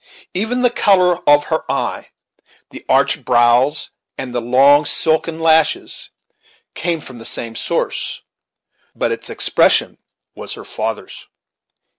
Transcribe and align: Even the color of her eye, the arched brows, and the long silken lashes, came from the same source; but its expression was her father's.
Even 0.33 0.63
the 0.63 0.71
color 0.71 1.19
of 1.29 1.43
her 1.53 1.63
eye, 1.71 2.09
the 2.71 2.83
arched 2.89 3.23
brows, 3.23 3.91
and 4.17 4.33
the 4.33 4.41
long 4.41 4.83
silken 4.83 5.39
lashes, 5.39 6.09
came 6.73 6.99
from 6.99 7.19
the 7.19 7.23
same 7.23 7.55
source; 7.55 8.23
but 8.95 9.11
its 9.11 9.29
expression 9.29 9.99
was 10.33 10.55
her 10.55 10.65
father's. 10.65 11.27